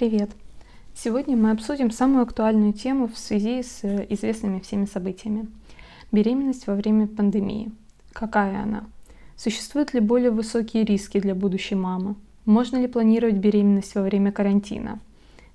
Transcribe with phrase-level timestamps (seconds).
[0.00, 0.30] Привет!
[0.94, 5.46] Сегодня мы обсудим самую актуальную тему в связи с э, известными всеми событиями.
[6.10, 7.70] Беременность во время пандемии.
[8.14, 8.84] Какая она?
[9.36, 12.14] Существуют ли более высокие риски для будущей мамы?
[12.46, 15.00] Можно ли планировать беременность во время карантина?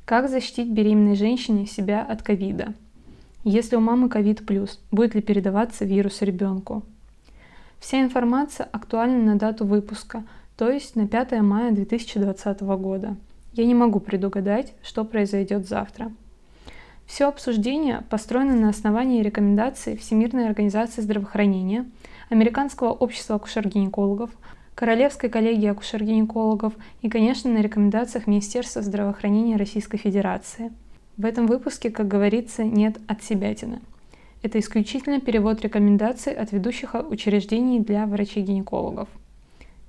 [0.06, 2.76] Как защитить беременной женщине себя от ковида?
[3.44, 6.84] Если у мамы ковид плюс, будет ли передаваться вирус ребенку?
[7.80, 10.24] Вся информация актуальна на дату выпуска,
[10.56, 13.18] то есть на 5 мая 2020 года–
[13.56, 16.12] я не могу предугадать, что произойдет завтра.
[17.06, 21.86] Все обсуждение построено на основании рекомендаций Всемирной организации здравоохранения,
[22.30, 24.32] Американского общества акушер-гинекологов,
[24.74, 30.74] Королевской коллегии акушер-гинекологов и, конечно, на рекомендациях Министерства здравоохранения Российской Федерации.
[31.16, 33.80] В этом выпуске, как говорится, нет отсебятины.
[34.42, 39.08] Это исключительно перевод рекомендаций от ведущих учреждений для врачей-гинекологов.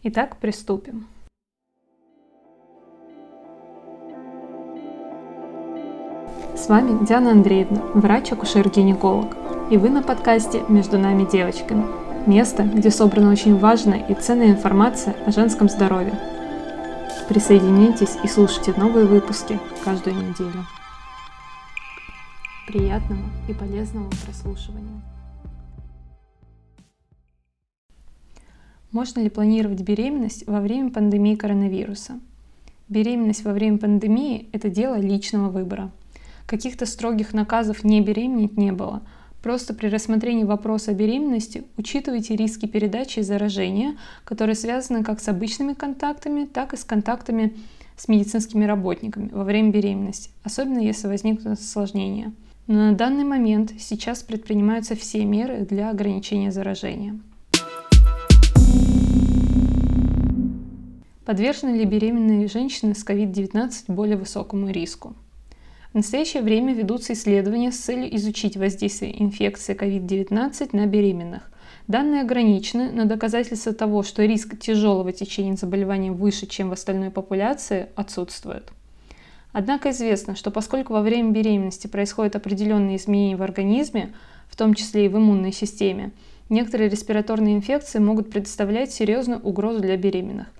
[0.05, 1.07] Итак, приступим.
[6.56, 9.37] С вами Диана Андреевна, врач-акушер-гинеколог.
[9.71, 11.85] И вы на подкасте «Между нами девочками».
[12.26, 16.18] Место, где собрана очень важная и ценная информация о женском здоровье.
[17.29, 20.65] Присоединяйтесь и слушайте новые выпуски каждую неделю.
[22.66, 23.20] Приятного
[23.51, 25.02] и полезного прослушивания.
[28.93, 32.18] Можно ли планировать беременность во время пандемии коронавируса?
[32.88, 35.91] Беременность во время пандемии– это дело личного выбора–
[36.47, 39.02] Каких-то строгих наказов не беременеть не было.
[39.43, 45.73] Просто при рассмотрении вопроса беременности учитывайте риски передачи и заражения, которые связаны как с обычными
[45.73, 47.55] контактами, так и с контактами
[47.97, 52.33] с медицинскими работниками во время беременности, особенно если возникнут осложнения.
[52.66, 57.19] Но на данный момент сейчас предпринимаются все меры для ограничения заражения.
[61.25, 65.16] Подвержены ли беременные женщины с COVID-19 более высокому риску?
[65.97, 71.50] В настоящее время ведутся исследования с целью изучить воздействие инфекции COVID-19 на беременных.
[71.88, 77.87] Данные ограничены, но доказательства того, что риск тяжелого течения заболевания выше, чем в остальной популяции,
[77.94, 78.72] отсутствуют.
[79.53, 84.12] Однако известно, что поскольку во время беременности происходят определенные изменения в организме,
[84.50, 86.12] в том числе и в иммунной системе,
[86.50, 90.49] некоторые респираторные инфекции могут представлять серьезную угрозу для беременных–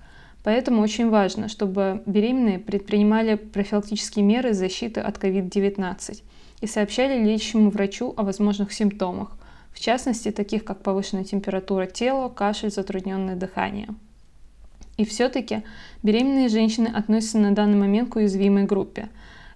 [0.47, 6.23] Поэтому очень важно, чтобы беременные предпринимали профилактические меры защиты от COVID-19
[6.61, 9.37] и сообщали лечащему врачу о возможных симптомах,
[9.73, 13.89] в частности, таких как повышенная температура тела, кашель, затрудненное дыхание.
[14.95, 15.63] И все-таки
[16.01, 19.09] беременные женщины относятся на данный момент к уязвимой группе.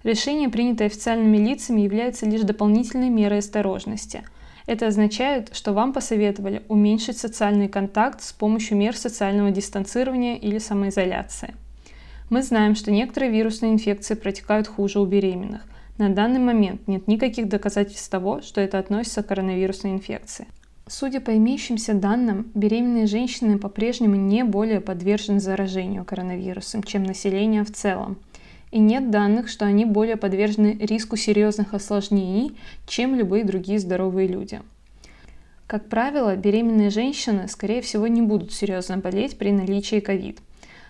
[0.03, 4.25] Решение, принятое официальными лицами, является лишь дополнительной мерой осторожности–
[4.65, 11.55] это означает, что вам посоветовали уменьшить социальный контакт с помощью мер социального дистанцирования или самоизоляции.
[12.29, 15.61] Мы знаем, что некоторые вирусные инфекции протекают хуже у беременных.
[15.97, 20.47] На данный момент нет никаких доказательств того, что это относится к коронавирусной инфекции.
[20.87, 27.71] Судя по имеющимся данным, беременные женщины по-прежнему не более подвержены заражению коронавирусом, чем население в
[27.71, 28.17] целом–
[28.71, 34.61] и нет данных, что они более подвержены риску серьезных осложнений, чем любые другие здоровые люди.
[35.67, 40.39] Как правило, беременные женщины, скорее всего, не будут серьезно болеть при наличии ковид.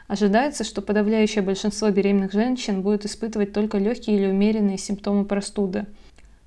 [0.08, 5.86] Ожидается, что подавляющее большинство беременных женщин будет испытывать только легкие или умеренные симптомы простуды.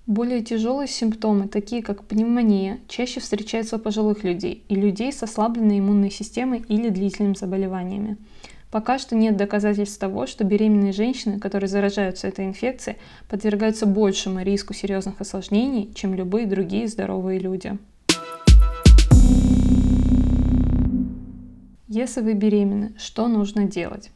[0.06, 5.78] Более тяжелые симптомы, такие как пневмония, чаще встречаются у пожилых людей и людей с ослабленной
[5.78, 8.18] иммунной системой или длительными заболеваниями.
[8.74, 12.98] Пока что нет доказательств того, что беременные женщины, которые заражаются этой инфекцией,
[13.28, 17.78] подвергаются большему риску серьезных осложнений, чем любые другие здоровые люди.
[21.86, 24.10] Если вы беременны, что нужно делать?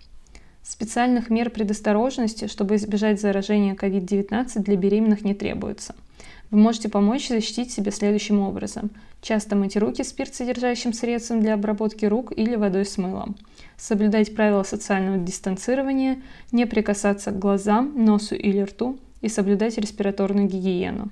[0.64, 5.94] Специальных мер предосторожности, чтобы избежать заражения COVID-19 для беременных не требуется–
[6.50, 8.90] вы можете помочь защитить себя следующим образом.
[9.20, 13.36] Часто мыть руки спиртсодержащим средством для обработки рук или водой с мылом.
[13.78, 21.10] Соблюдать правила социального дистанцирования, не прикасаться к глазам, носу или рту и соблюдать респираторную гигиену.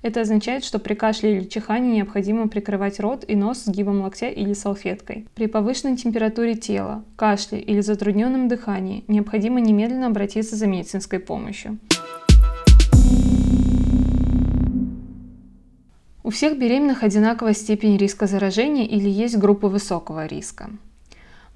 [0.00, 4.54] Это означает, что при кашле или чихании необходимо прикрывать рот и нос сгибом локтя или
[4.54, 5.26] салфеткой.
[5.34, 11.78] При повышенной температуре тела, кашле или затрудненном дыхании необходимо немедленно обратиться за медицинской помощью.
[16.22, 20.70] У всех беременных одинаковая степень риска заражения или есть группы высокого риска.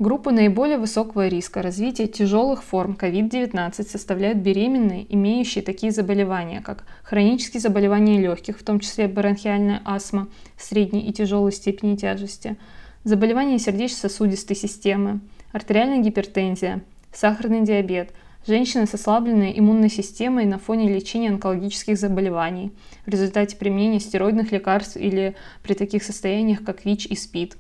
[0.03, 7.61] Группу наиболее высокого риска развития тяжелых форм COVID-19 составляют беременные, имеющие такие заболевания, как хронические
[7.61, 10.27] заболевания легких, в том числе бронхиальная астма
[10.59, 12.57] средней и тяжелой степени тяжести,
[13.05, 15.21] заболевания сердечно-сосудистой системы,
[15.53, 16.83] артериальная гипертензия,
[17.13, 18.11] сахарный диабет,
[18.45, 22.73] женщины с ослабленной иммунной системой на фоне лечения онкологических заболеваний
[23.07, 27.57] в результате применения стероидных лекарств или при таких состояниях, как ВИЧ и СПИД.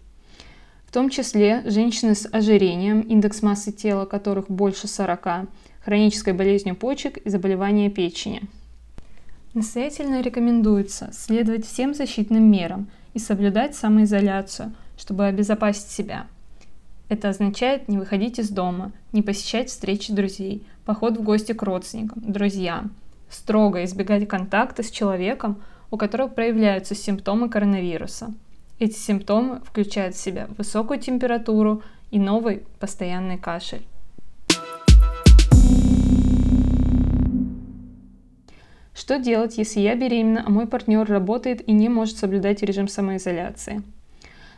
[0.92, 5.48] В том числе женщины с ожирением, индекс массы тела которых больше 40,
[5.82, 8.42] хронической болезнью почек и заболевания печени.
[9.54, 16.26] Настоятельно рекомендуется следовать всем защитным мерам и соблюдать самоизоляцию, чтобы обезопасить себя.
[17.08, 22.20] Это означает не выходить из дома, не посещать встречи друзей, поход в гости к родственникам,
[22.30, 22.90] друзьям,
[23.30, 28.34] строго избегать контакта с человеком, у которого проявляются симптомы коронавируса.
[28.82, 33.82] Эти симптомы включают в себя высокую температуру и новый постоянный кашель.
[38.92, 43.84] Что делать, если я беременна, а мой партнер работает и не может соблюдать режим самоизоляции?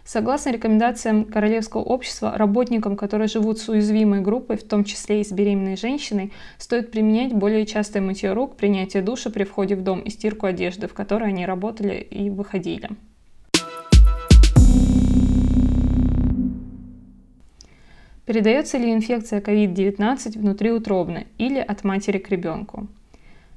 [0.06, 5.32] Согласно рекомендациям Королевского общества, работникам, которые живут с уязвимой группой, в том числе и с
[5.32, 10.08] беременной женщиной, стоит применять более частое мытье рук, принятие душа при входе в дом и
[10.08, 12.88] стирку одежды, в которой они работали и выходили.
[18.26, 22.86] Передается ли инфекция COVID-19 внутриутробно или от матери к ребенку?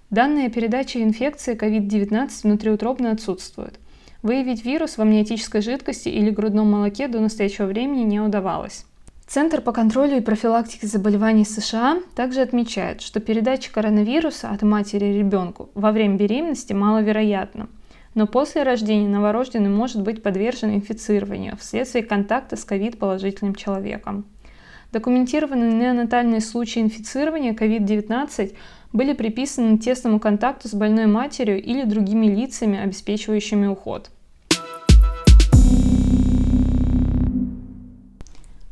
[0.10, 3.80] Данные передачи инфекции COVID-19 внутриутробно отсутствуют.
[4.24, 8.86] Выявить вирус в амниотической жидкости или грудном молоке до настоящего времени не удавалось.
[9.26, 15.70] Центр по контролю и профилактике заболеваний США также отмечает, что передача коронавируса от матери ребенку
[15.76, 17.70] во время беременности маловероятна,
[18.16, 24.26] но после рождения новорожденный может быть подвержен инфицированию вследствие контакта с ковид-положительным человеком.
[24.92, 28.56] Документированные неонатальные случаи инфицирования COVID-19
[28.94, 34.10] были приписаны тесному контакту с больной матерью или другими лицами, обеспечивающими уход.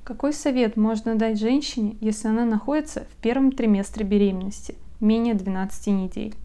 [0.05, 6.35] Какой совет можно дать женщине, если она находится в первом триместре беременности, менее 12 недель?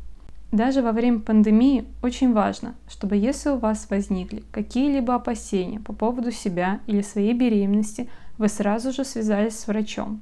[0.50, 6.32] Даже во время пандемии очень важно, чтобы если у вас возникли какие-либо опасения по поводу
[6.32, 8.08] себя или своей беременности,
[8.40, 10.20] вы сразу же связались с врачом.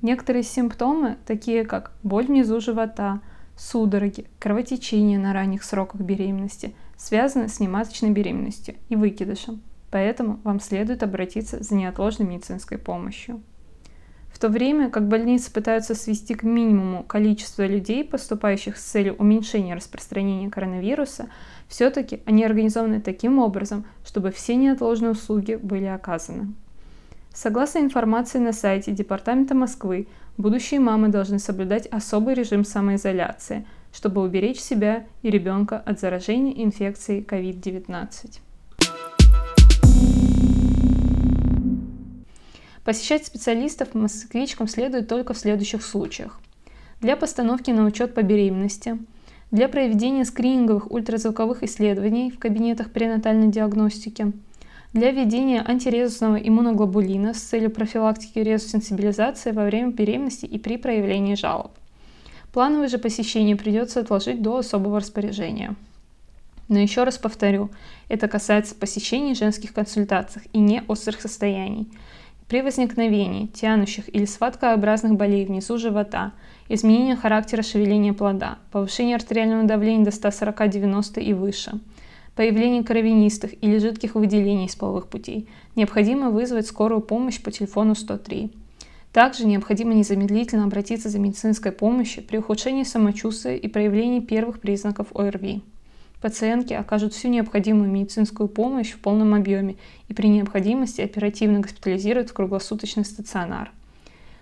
[0.00, 3.20] Некоторые симптомы, такие как боль внизу живота,
[3.58, 9.60] судороги, кровотечение на ранних сроках беременности, связаны с нематочной беременностью и выкидышем
[9.96, 13.40] поэтому вам следует обратиться за неотложной медицинской помощью.
[14.30, 19.74] В то время как больницы пытаются свести к минимуму количество людей, поступающих с целью уменьшения
[19.74, 21.30] распространения коронавируса,
[21.66, 26.52] все-таки они организованы таким образом, чтобы все неотложные услуги были оказаны.
[27.36, 34.58] Согласно информации на сайте Департамента Москвы, будущие мамы должны соблюдать особый режим самоизоляции, чтобы уберечь
[34.58, 38.38] себя и ребенка от заражения инфекцией COVID-19.
[42.84, 46.40] Посещать специалистов москвичкам следует только в следующих случаях.
[47.02, 48.98] Для постановки на учет по беременности,
[49.50, 54.32] для проведения скрининговых ультразвуковых исследований в кабинетах пренатальной диагностики,
[54.92, 61.72] для введения антирезусного иммуноглобулина с целью профилактики резус-сенсибилизации во время беременности и при проявлении жалоб.
[62.52, 65.76] Плановое же посещение придется отложить до особого распоряжения.
[66.68, 67.70] Но еще раз повторю,
[68.08, 71.88] это касается посещений женских консультаций и не острых состояний.
[72.48, 76.32] При возникновении тянущих или схваткообразных болей внизу живота,
[76.68, 81.80] изменение характера шевеления плода, повышение артериального давления до 140-90 и выше,
[82.36, 88.52] появление кровянистых или жидких выделений из половых путей, необходимо вызвать скорую помощь по телефону 103.
[89.12, 95.62] Также необходимо незамедлительно обратиться за медицинской помощью при ухудшении самочувствия и проявлении первых признаков ОРВИ
[96.26, 99.76] пациентке окажут всю необходимую медицинскую помощь в полном объеме
[100.08, 103.70] и при необходимости оперативно госпитализируют в круглосуточный стационар.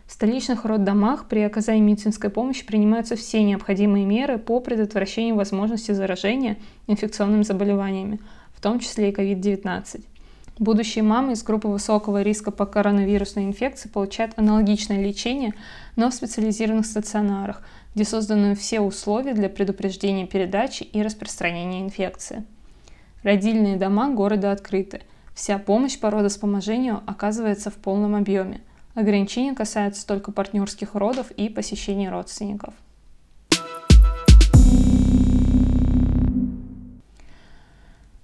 [0.06, 6.58] В столичных роддомах при оказании медицинской помощи принимаются все необходимые меры по предотвращению возможности заражения
[6.86, 8.20] инфекционными заболеваниями,
[8.54, 10.04] в том числе и COVID-19.
[10.58, 15.54] Будущие мамы из группы высокого риска по коронавирусной инфекции получают аналогичное лечение,
[15.96, 17.62] но в специализированных стационарах,
[17.94, 22.44] где созданы все условия для предупреждения передачи и распространения инфекции.
[23.24, 25.00] Родильные дома города открыты.
[25.34, 28.60] Вся помощь по родоспоможению оказывается в полном объеме.
[28.94, 32.74] Ограничения касаются только партнерских родов и посещения родственников.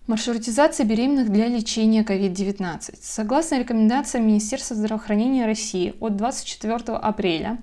[0.07, 2.97] Маршрутизация беременных для лечения COVID-19.
[3.01, 7.59] Согласно рекомендациям Министерства здравоохранения России от 24 апреля,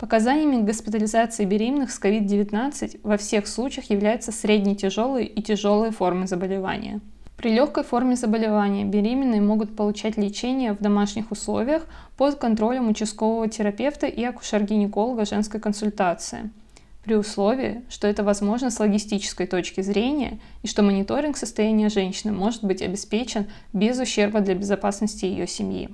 [0.00, 7.02] Показаниями госпитализации беременных с COVID-19 во всех случаях являются средне тяжелые и тяжелые формы заболевания.
[7.40, 11.86] При легкой форме заболевания беременные могут получать лечение в домашних условиях
[12.18, 16.50] под контролем участкового терапевта и акушер-гинеколога женской консультации.
[17.02, 22.62] При условии, что это возможно с логистической точки зрения и что мониторинг состояния женщины может
[22.62, 25.88] быть обеспечен без ущерба для безопасности ее семьи.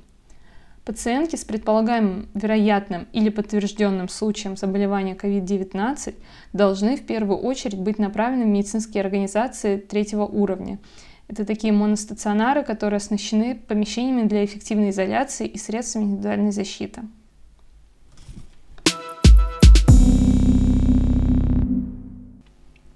[0.85, 6.15] Пациентки с предполагаемым вероятным или подтвержденным случаем заболевания COVID-19
[6.53, 10.81] должны в первую очередь быть направлены в медицинские организации третьего уровня.
[11.29, 17.03] Это такие моностационары, которые оснащены помещениями для эффективной изоляции и средствами индивидуальной защиты.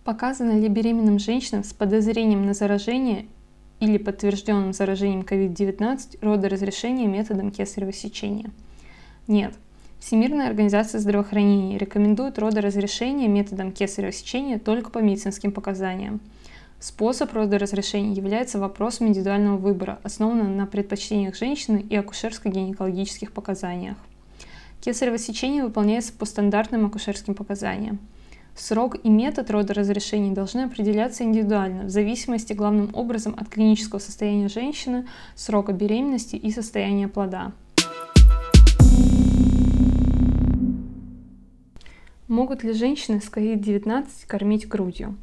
[0.04, 3.26] Показано ли беременным женщинам с подозрением на заражение
[3.80, 8.50] или подтвержденным заражением COVID-19 родоразрешения методом кесарево сечения?
[9.26, 9.54] Нет.
[10.00, 16.20] Всемирная организация здравоохранения рекомендует родоразрешение методом кесарево сечения только по медицинским показаниям.
[16.80, 23.98] Способ родоразрешения является вопросом индивидуального выбора, основанным на предпочтениях женщины и акушерско-гинекологических показаниях.
[24.80, 27.98] Кесарево сечение выполняется по стандартным акушерским показаниям.
[28.56, 35.06] Срок и метод родоразрешения должны определяться индивидуально, в зависимости главным образом от клинического состояния женщины,
[35.34, 37.52] срока беременности и состояния плода.
[42.26, 45.18] Могут ли женщины с COVID-19 кормить грудью?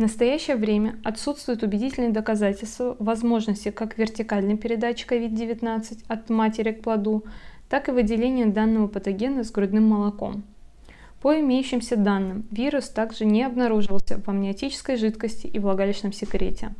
[0.00, 7.26] В настоящее время отсутствуют убедительные доказательства возможности как вертикальной передачи COVID-19 от матери к плоду,
[7.68, 10.42] так и выделения данного патогена с грудным молоком.
[11.20, 16.74] По имеющимся данным, вирус также не обнаруживался в амниотической жидкости и влагалищном секрете.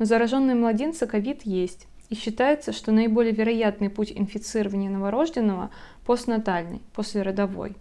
[0.00, 5.70] Но зараженные младенцы ковид есть, и считается, что наиболее вероятный путь инфицирования новорожденного–
[6.04, 7.76] постнатальный, послеродовой.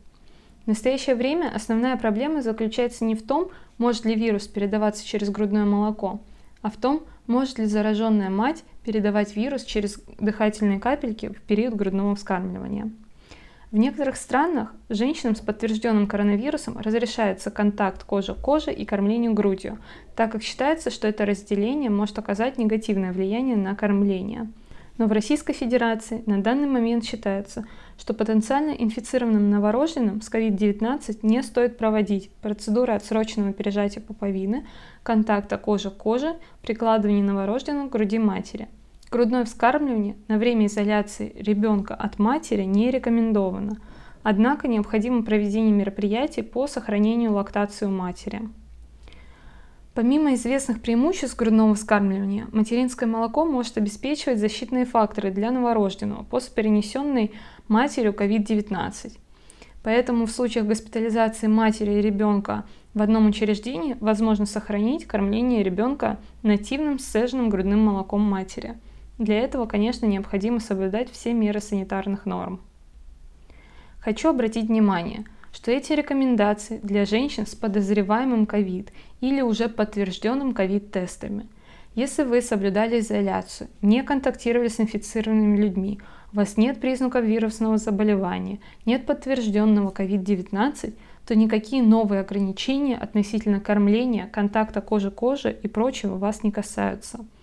[0.65, 5.65] В настоящее время основная проблема заключается не в том, может ли вирус передаваться через грудное
[5.65, 6.19] молоко,
[6.63, 12.15] а в том, может ли зараженная мать передавать вирус через дыхательные капельки в период грудного
[12.15, 12.89] вскармливания.
[13.71, 19.77] В некоторых странах женщинам с подтвержденным коронавирусом разрешается контакт кожи к коже и кормлению грудью,
[20.15, 24.47] так как считается, что это разделение может оказать негативное влияние на кормление.
[24.97, 27.65] Но в Российской Федерации на данный момент считается,
[27.97, 32.29] что потенциально инфицированным новорожденным с COVID-19 не стоит проводить.
[32.41, 34.65] Процедуры отсроченного пережатия пуповины,
[35.03, 38.67] контакта кожи к коже, прикладывания новорожденного к груди матери–
[39.11, 43.77] Грудное вскармливание на время изоляции ребенка от матери не рекомендовано,
[44.23, 48.41] однако необходимо проведение мероприятий по сохранению лактации у матери.
[49.95, 57.31] Помимо известных преимуществ грудного вскармливания, материнское молоко может обеспечивать защитные факторы для новорожденного после перенесенной
[57.67, 59.17] матерью COVID-19.
[59.81, 66.99] Поэтому в случаях госпитализации матери и ребенка в одном учреждении возможно сохранить кормление ребенка нативным
[66.99, 68.75] сцеженным грудным молоком матери–
[69.17, 72.59] для этого, конечно, необходимо соблюдать все меры санитарных норм.
[73.99, 75.25] Хочу обратить внимание,
[75.55, 78.89] что эти рекомендации для женщин с подозреваемым COVID
[79.21, 81.47] или уже подтвержденным COVID-тестами.
[81.95, 85.99] Если вы соблюдали изоляцию, не контактировали с инфицированными людьми,
[86.33, 90.93] у вас нет признаков вирусного заболевания, нет подтвержденного COVID-19,
[91.25, 97.25] то никакие новые ограничения относительно кормления, контакта кожи-кожи и прочего вас не касаются–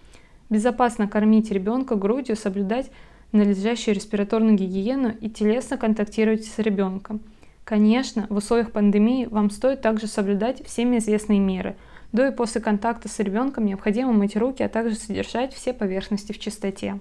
[0.52, 2.90] Безопасно кормить ребенка грудью, соблюдать
[3.32, 7.22] надлежащую респираторную гигиену и телесно контактировать с ребенком.
[7.64, 11.76] Конечно, в условиях пандемии вам стоит также соблюдать всеми известные меры.
[12.12, 16.38] До и после контакта с ребенком необходимо мыть руки, а также содержать все поверхности в
[16.38, 17.00] чистоте.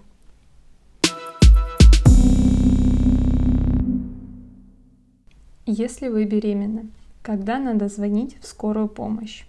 [5.65, 6.87] Если вы беременны,
[7.21, 9.43] когда надо звонить в скорую помощь?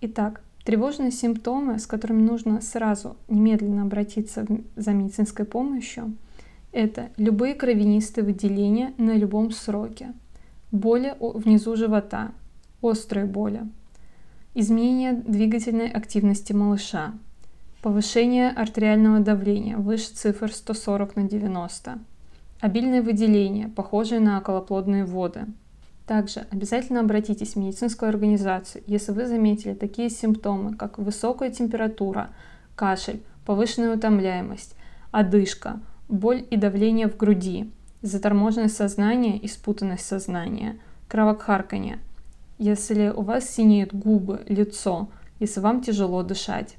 [0.00, 4.44] Итак, Тревожные симптомы, с которыми нужно сразу немедленно обратиться
[4.74, 6.12] за медицинской помощью,
[6.76, 10.12] это любые кровянистые выделения на любом сроке,
[10.70, 12.32] боли внизу живота,
[12.82, 13.62] острые боли,
[14.54, 17.14] изменение двигательной активности малыша,
[17.82, 21.98] повышение артериального давления выше цифр 140 на 90,
[22.60, 25.46] обильное выделение, похожее на околоплодные воды–
[26.06, 32.30] также обязательно обратитесь в медицинскую организацию, если вы заметили такие симптомы, как высокая температура,
[32.76, 34.76] кашель, повышенная утомляемость,
[35.10, 37.70] одышка, боль и давление в груди,
[38.02, 41.98] заторможенность сознания и спутанность сознания, кровокхарканье,
[42.58, 45.08] если у вас синеют губы, лицо,
[45.40, 46.76] если вам тяжело дышать.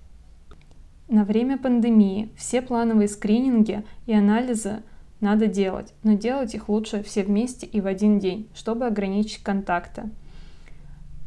[1.08, 4.82] На время пандемии все плановые скрининги и анализы–
[5.20, 10.10] надо делать, но делать их лучше все вместе и в один день, чтобы ограничить контакты.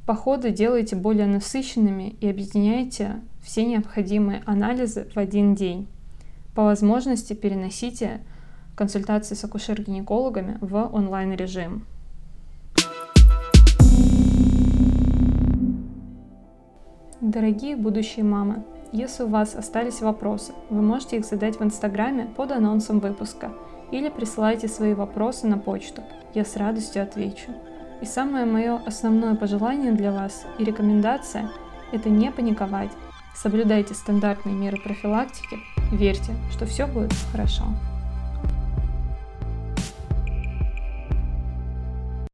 [0.07, 5.89] Походы делайте более насыщенными и объединяйте все необходимые анализы в один день.
[6.61, 8.21] По возможности переносите
[8.77, 11.87] консультации с акушер-гинекологами в онлайн-режим.
[17.23, 18.63] Дорогие будущие мамы,
[18.93, 23.53] если у вас остались вопросы, вы можете их задать в Инстаграме под анонсом выпуска
[23.91, 26.03] или присылайте свои вопросы на почту.
[26.35, 27.53] Я с радостью отвечу.
[28.03, 31.51] И самое мое основное пожелание для вас и рекомендация–
[31.93, 32.91] это не паниковать.
[33.35, 35.57] Соблюдайте стандартные меры профилактики,
[35.93, 37.65] верьте, что все будет хорошо.